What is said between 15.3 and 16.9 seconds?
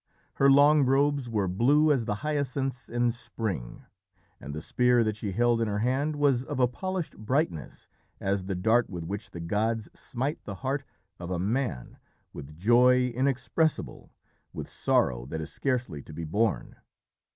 is scarcely to be borne.